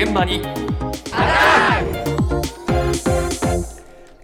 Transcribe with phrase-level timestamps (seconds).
[0.00, 0.36] 現場に。
[0.36, 0.50] 今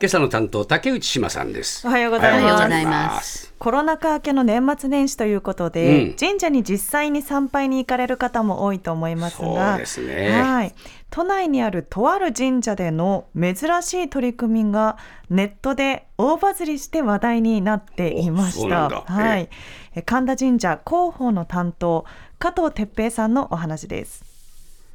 [0.04, 1.84] 朝の担当竹内島さんです。
[1.84, 3.54] おはようございおはようごますざいます。
[3.58, 6.14] コロナ禍明けの年末年始ということで、うん。
[6.14, 10.40] 神社に実際に参拝に行かれる方も多いと思いますそうがですね。
[10.40, 10.74] はい、
[11.10, 14.96] 都内にあるとある神社での珍しい取り組みが
[15.28, 18.90] ネットで大バズりして話題になっていました。
[18.90, 19.48] はい、
[19.96, 22.04] え神田神社広報の担当
[22.38, 24.33] 加藤哲平さんのお話です。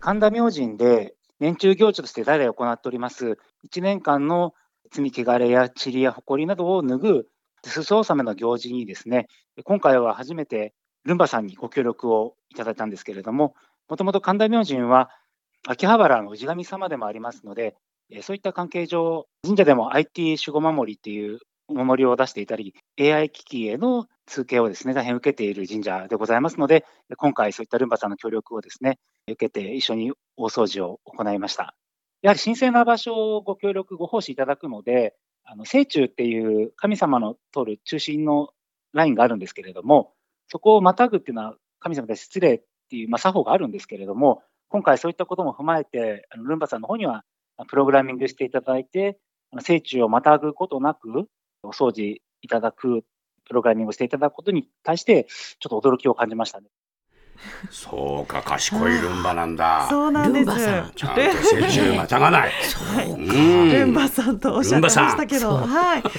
[0.01, 3.37] 神田明神で年中行事として代々行っております、
[3.69, 4.53] 1年間の
[4.91, 7.27] 罪汚れや塵や埃などを拭う
[7.63, 9.27] 裾納めの行事にですね、
[9.65, 13.55] 今回は初めてルンバさんにご協力をいただいたんですけれども、
[13.89, 15.09] もともと神田明神は
[15.67, 17.75] 秋葉原の氏神様でもありますので、
[18.21, 26.85] そういった関係上、神社でも IT 守護守りっていうお守りを出していたり、AI 機器への通形をですね、大変受けている神社でございますので、
[27.17, 31.75] 今回そういったルンバさんの協力をですね、受けて一緒に大掃除を行いました。
[32.21, 38.49] やはり神聖な場所をご協力、ご奉仕いただくので、あの聖中っていう神様の通る中心の
[38.93, 40.13] ラインがあるんですけれども、
[40.47, 47.23] そこをまたぐっていうのは神様で失礼っていう、まあ、作法があるんですけれども、今回そういったことも踏まえて、あのルンバさんの方には
[47.67, 49.17] プログラミングしていただいて、
[49.51, 51.27] あの聖中をまたぐことなく
[51.63, 53.03] お掃除いただく、
[53.45, 55.25] プログラミングをしていただくことに対して、
[55.59, 56.67] ちょっと驚きを感じましたね。
[57.69, 59.87] そうか賢いルンバなんだ。
[59.91, 60.45] そうなんです。
[60.45, 60.91] ルンバさん。
[60.95, 62.51] ちゃんと成虫またがない。
[62.95, 63.71] はいうん。
[63.71, 66.03] ルンバさんとおっしゃってましたけど、はい。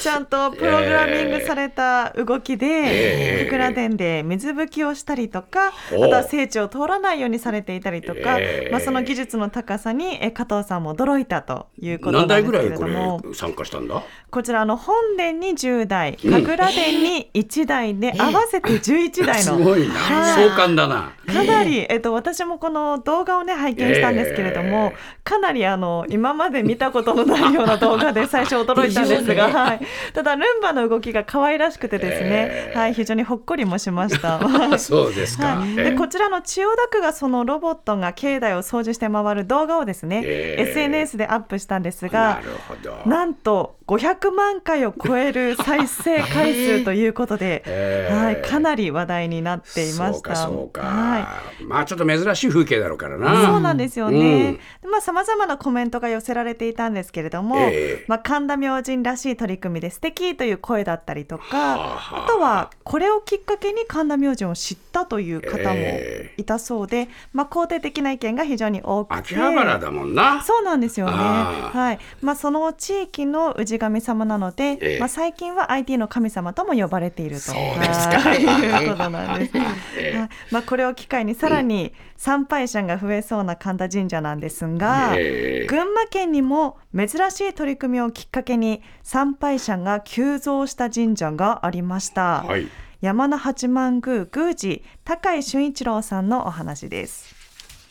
[0.00, 3.46] ちゃんとプログラミングされた動きで、ええ。
[3.46, 8.70] 福良殿で水拭きをしたりとか、あとは聖地を通らないようにされていたりとか、ええ。
[8.72, 13.20] まあ、その技術の高さにえ加藤さんも驚いたということなんですけれぐらいこれども。
[13.34, 14.02] 参加したんだ？
[14.30, 19.56] こちらあの本殿に10台、神楽殿に1台で、合わせて11台の。
[19.58, 19.94] すごいな。
[19.94, 20.48] はい。
[20.50, 29.80] 壮観だなかなり、えっと、私もこの動画をね拝見したんですけれども、えかなりあの今まで見たことのないような動画で最初驚いたんですが、はい、
[30.12, 32.78] ただルンバの動きが可愛らしくてですね、ええ。
[32.78, 34.40] はい、非常にほっこりもしました。
[34.78, 35.56] そうですか。
[35.56, 35.90] はい、ええ。
[35.90, 40.62] でこちらの千代田区がそのロボットが境内を掃除して回る動画をですね、ええ。
[40.70, 43.08] SNS でアップしたんですながるほど。
[43.08, 48.14] なんと500万回を超える再生回数ということで、 ええ。
[48.14, 50.30] はい、かなり話題になっていました。
[50.30, 51.19] はい
[51.66, 53.46] まあちょっと珍しい風景だろうからな。
[53.46, 54.58] そうなんですようん。
[54.90, 58.04] まあ様々なコメントが寄せられていたんですけれども、ええ。
[58.08, 62.26] まあ神田明神らしい取り組みで素敵という声だったりとはか、あ。
[62.28, 69.14] とはこれをきっかけに神田明神を知ったという方もえいたそうで、まあ肯定的な意見が非常に多くて。
[69.14, 70.42] 秋葉原だもんな。
[70.42, 71.12] そうなんですよね。
[71.12, 71.98] はい。
[72.20, 74.98] まあその地域の氏神様なので、ええ。
[74.98, 77.42] まあ最近は IT の神様とも呼ばれていると。
[77.42, 78.20] そうですか。
[78.20, 79.52] は いいうことなんです。
[79.98, 80.18] ええ。
[80.18, 80.28] はい。
[80.50, 92.44] まあこれを機会にさらに参拝者が増えそうな神田神社なんですが、ええ群馬県にも珍しい取り組みをきっかけに参拝者が急増した神社がありました。
[92.44, 92.66] はい
[93.00, 97.34] 山の八幡宮宮司高井俊一郎さんのお話です。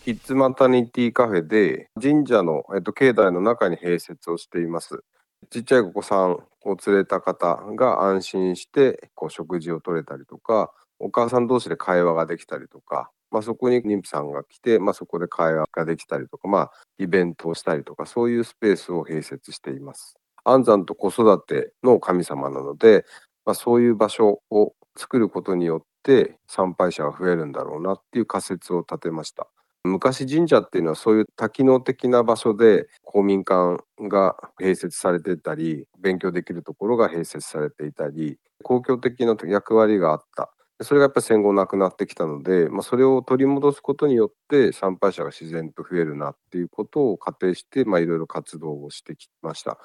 [0.04, 5.04] キッズマタニティカフェで神社の、えっと、境内の中に併設をしています。
[5.50, 6.44] ちっちゃいお子さんを
[6.86, 20.16] 連れた方が安心してこう食事をとれたりとか、お母さん同士で会話ができたりとか、まあ、そこに妊婦さんが来て、まあ、そこで会話ができたりとか、まあ、イベントをしたりとか、そういうスペースを併設しています。
[20.44, 23.06] 安産と子育ての神様なので、
[23.46, 29.48] まあ、そういう場所を作ることによって参拝者が増えるんだろうなっていう仮説を立てました。
[29.86, 40.52] 昔神社っていうのはそういう多機能的な場所で公民館が併設されてたり勉強できるところが併設されていたり公共的な役割があった
[40.82, 49.78] それがやっぱり戦後なくなってきたので、まあ、それを取り戻すことによって参拝者が自然と増えるなっていうことを仮定していろいろ活動をしてきました、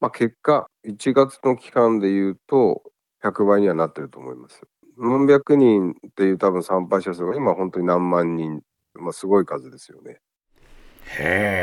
[0.00, 2.82] まあ、結果1月の期間でいうと
[3.24, 4.62] 100倍にはなってると思います。
[4.96, 8.62] 何百人っていう多分参拝者数が今本当に何万人
[9.00, 10.20] まあ、すごい数ですよね。
[11.18, 11.57] へえ。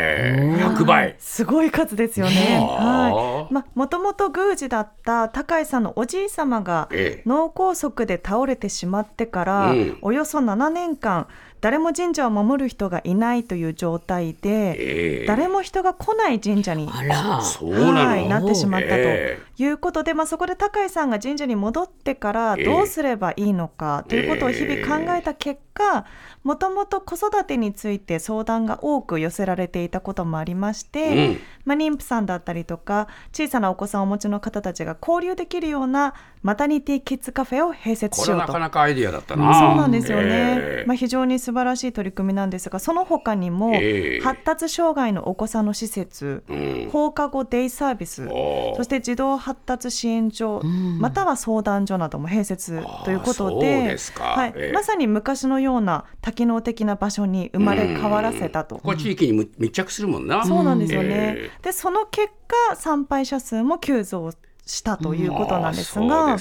[0.74, 1.16] 100倍。
[1.20, 2.34] すごい数ですよね。
[2.34, 3.12] はい。
[3.12, 7.24] はあまあ、もともと宮司だった高井さんのおじい様がええ。
[7.26, 9.98] 脳梗塞で倒れてしまってから、うん。
[10.02, 11.28] およそ7年間
[11.62, 15.26] 誰も神社を守る人がいないという状態で、ええ。
[15.26, 22.66] 誰も人が来ない神社にはい、なってしまったとえいうことで、まあ、そこで高井さんが神社に戻ってからええ。
[22.66, 26.06] どうすればいいのかということを日々考えた結果
[26.44, 36.14] もともと子育てについて相談が多く寄せられていたこともありまして、まあ、妊婦さんだったりとか小さなお子さんをお持ちの方たちが交流できるような
[36.44, 38.46] マタニティキッズカフェを併設しようと。
[38.46, 39.60] これなかなかアイディアだったな。
[39.60, 44.20] そうなんですよね、えーまあ、非常に素晴らしい取り組みなんですがその他にも、ええ。
[44.22, 46.90] 発達障害のお子さんの施設、うん。
[46.92, 48.28] 放課後デイサービス
[48.76, 50.62] そして児童発達支援所、
[51.00, 54.54] または相談所なども併設ということではい。
[54.56, 54.72] ええ。
[54.74, 58.78] まさに昔のような多機能的な場所に生まれ変わらせたと。
[58.78, 60.44] ここ地域にむ密着するもんな。
[60.46, 61.36] そうなんですよね。
[61.38, 61.52] え。
[61.62, 64.32] でその結果参拝者数も急増
[64.66, 66.38] したということなんですが。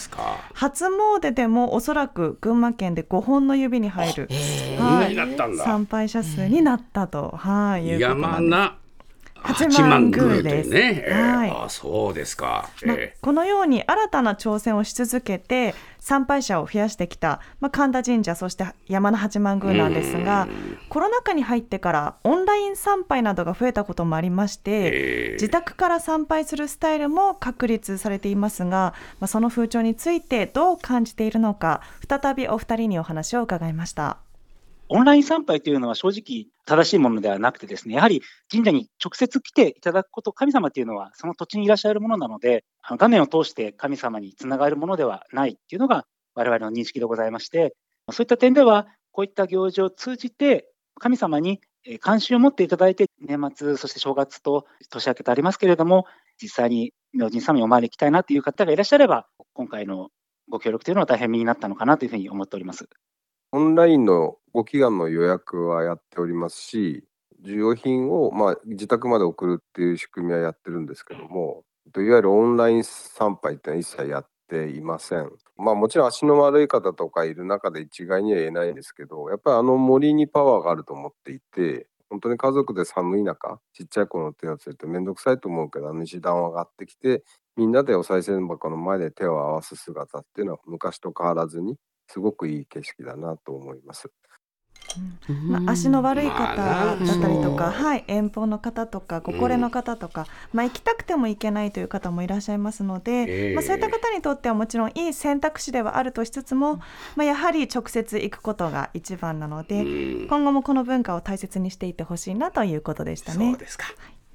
[0.54, 4.28] 初詣でもおそらく群馬県で5本の指に入る、
[4.78, 5.64] そんなになったんだ。
[5.64, 8.84] 参拝者数になったと、はい、いうことなんです。
[9.44, 11.04] 八八幡宮ですね。
[11.06, 12.70] えーはいあそうですか。
[12.84, 20.48] まあえこのように新たな挑戦をし続けて参拝者を増やしてきた、まあ、神田神社そして山の八幡宮なんですが
[20.94, 34.18] コロナ禍に入ってからオンライン参拝などが増えたこともありまして、えー自宅から参拝するスタイルも確立されていますが、まあ、その風潮についてどう感じているのか再びお二人にお話を伺いました。
[34.88, 46.06] オンライン参拝というのは正直正しいものではなくてですね、やはり神社に直接来ていただくこと、神様というのはその土地にいらっしゃるものなので、あの画面を通して神様につながるものではないっていうのが
[46.36, 47.74] 我々の認識でございまして、
[48.12, 50.68] そういった点では、こういった行事を通じて
[50.98, 51.60] 神様に
[52.00, 56.06] 関心を持っていただいて、年末、そして正月と年明けとありますけれども、
[56.40, 60.08] 実際に明神様にお参り行きたいなという方がいらっしゃれば、今回の
[60.48, 62.88] ご協力というのは大変身になったのかなというふうに思っております。
[63.52, 67.04] オンラインのご祈願の予約はやっておりますし、
[67.44, 71.64] 需要品を、まあ、自宅まで送るっていう仕組みはやってるんですけども、
[71.96, 75.30] いわゆるオンライン参拝ってのは一切やっていません。
[75.56, 87.22] まあもちろん足の悪い方とかいる中で一概には言えないんですけど、やっぱりあの森にパワーがあると思っていて、本当に家族で寒い中、ちっちゃい子の手をつれて面倒くさいと思うけど、あの石段を上がってきて、
[87.56, 91.76] みんなでお賽銭箱の前で手を合わす姿っていうのは昔と変わらずに、
[92.08, 94.10] すごくいい景色だなと思います。
[95.48, 103.54] まあ、足の悪い方まあだなったりとか、はい、遠方の方とかご高齢の方とか、まあ、行きたくても行けないという方もいらっしゃいますので、ええ。
[103.54, 106.80] まあ、そういった方にとってはもちろんいい選択肢ではあるとしつつも、
[107.16, 110.28] まあ、やはり直接行くことが一番なので、うん。
[110.28, 113.50] 今後もこの文化を大切にしていってほしいなということでしたね。
[113.50, 113.58] そう。
[113.58, 113.86] ですか。